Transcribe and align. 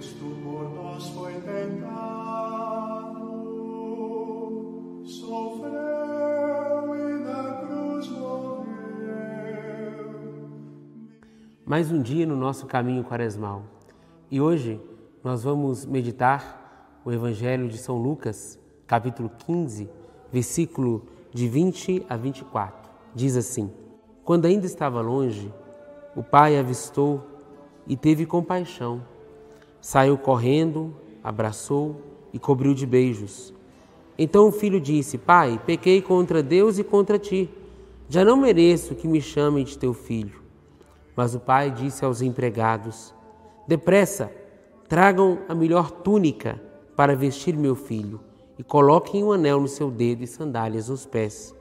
Cristo 0.00 0.24
por 0.42 0.64
nós 0.74 1.10
foi 1.10 1.34
tentado, 1.42 1.92
sofreu 5.04 5.68
e 6.96 7.18
na 7.22 7.52
cruz 7.60 8.08
morreu. 8.08 8.64
Mais 11.66 11.92
um 11.92 12.00
dia 12.00 12.24
no 12.24 12.34
nosso 12.34 12.64
caminho 12.64 13.04
quaresmal. 13.04 13.64
E 14.30 14.40
hoje 14.40 14.80
nós 15.22 15.42
vamos 15.42 15.84
meditar 15.84 16.98
o 17.04 17.12
Evangelho 17.12 17.68
de 17.68 17.76
São 17.76 17.98
Lucas, 17.98 18.58
capítulo 18.86 19.30
15, 19.36 19.86
versículo 20.32 21.04
de 21.30 21.46
20 21.46 22.06
a 22.08 22.16
24. 22.16 22.90
Diz 23.14 23.36
assim: 23.36 23.70
Quando 24.24 24.46
ainda 24.46 24.64
estava 24.64 25.02
longe, 25.02 25.52
o 26.16 26.22
pai 26.22 26.58
avistou 26.58 27.22
e 27.86 27.98
teve 27.98 28.24
compaixão. 28.24 29.19
Saiu 29.80 30.18
correndo, 30.18 30.94
abraçou 31.24 32.00
e 32.32 32.38
cobriu 32.38 32.74
de 32.74 32.86
beijos. 32.86 33.54
Então 34.18 34.48
o 34.48 34.52
filho 34.52 34.80
disse: 34.80 35.16
Pai, 35.16 35.60
pequei 35.64 36.02
contra 36.02 36.42
Deus 36.42 36.78
e 36.78 36.84
contra 36.84 37.18
ti. 37.18 37.48
Já 38.08 38.24
não 38.24 38.36
mereço 38.36 38.94
que 38.94 39.08
me 39.08 39.20
chamem 39.20 39.64
de 39.64 39.78
teu 39.78 39.94
filho. 39.94 40.42
Mas 41.16 41.34
o 41.34 41.40
pai 41.40 41.70
disse 41.70 42.04
aos 42.04 42.20
empregados: 42.20 43.14
Depressa, 43.66 44.32
tragam 44.88 45.38
a 45.48 45.54
melhor 45.54 45.90
túnica 45.90 46.60
para 46.96 47.16
vestir 47.16 47.56
meu 47.56 47.74
filho 47.74 48.20
e 48.58 48.62
coloquem 48.62 49.24
um 49.24 49.32
anel 49.32 49.60
no 49.60 49.68
seu 49.68 49.90
dedo 49.90 50.22
e 50.22 50.26
sandálias 50.26 50.88
nos 50.88 51.06
pés. 51.06 51.54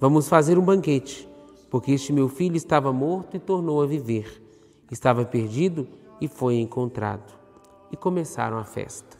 Vamos 0.00 0.28
fazer 0.28 0.56
um 0.56 0.64
banquete, 0.64 1.28
porque 1.68 1.92
este 1.92 2.12
meu 2.12 2.28
filho 2.28 2.56
estava 2.56 2.90
morto 2.92 3.36
e 3.36 3.40
tornou 3.40 3.82
a 3.82 3.86
viver. 3.86 4.42
Estava 4.90 5.24
perdido 5.24 5.86
e 6.20 6.26
foi 6.26 6.56
encontrado. 6.56 7.39
E 7.90 7.96
começaram 7.96 8.58
a 8.58 8.64
festa. 8.64 9.16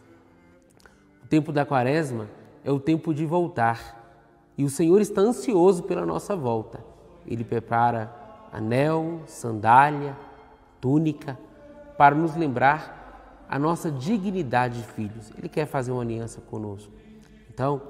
O 1.23 1.27
tempo 1.27 1.51
da 1.51 1.65
quaresma 1.65 2.27
é 2.63 2.71
o 2.71 2.79
tempo 2.79 3.13
de 3.13 3.25
voltar. 3.25 3.99
E 4.57 4.63
o 4.63 4.69
Senhor 4.69 5.01
está 5.01 5.21
ansioso 5.21 5.83
pela 5.83 6.05
nossa 6.05 6.35
volta. 6.35 6.83
Ele 7.25 7.43
prepara 7.43 8.13
anel, 8.51 9.21
sandália, 9.25 10.15
túnica, 10.79 11.37
para 11.97 12.15
nos 12.15 12.35
lembrar 12.35 13.45
a 13.47 13.59
nossa 13.59 13.91
dignidade 13.91 14.79
de 14.79 14.87
filhos. 14.87 15.31
Ele 15.37 15.49
quer 15.49 15.65
fazer 15.65 15.91
uma 15.91 16.01
aliança 16.01 16.41
conosco. 16.41 16.91
Então, 17.53 17.81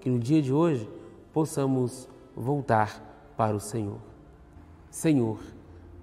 que 0.00 0.08
no 0.08 0.18
dia 0.18 0.40
de 0.40 0.52
hoje 0.52 0.88
possamos 1.32 2.08
voltar 2.34 3.00
para 3.36 3.54
o 3.54 3.60
Senhor. 3.60 3.98
Senhor, 4.90 5.38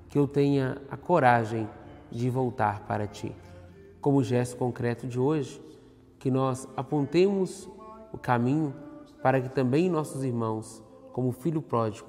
que 0.09 0.17
eu 0.17 0.27
tenha 0.27 0.77
a 0.89 0.95
coragem 0.95 1.67
de 2.11 2.29
voltar 2.29 2.81
para 2.81 3.07
Ti. 3.07 3.35
Como 4.08 4.23
gesto 4.23 4.55
concreto 4.55 5.05
de 5.05 5.19
hoje, 5.19 5.61
que 6.17 6.31
nós 6.31 6.66
apontemos 6.77 7.69
o 8.13 8.17
caminho 8.17 8.73
para 9.22 9.41
que 9.41 9.50
também 9.50 9.89
nossos 9.89 10.23
irmãos, 10.23 10.81
como 11.11 11.33
filho 11.33 11.61
pródigo, 11.61 12.08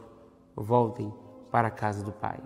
voltem 0.54 1.12
para 1.50 1.66
a 1.66 1.72
casa 1.72 2.04
do 2.04 2.12
Pai. 2.12 2.38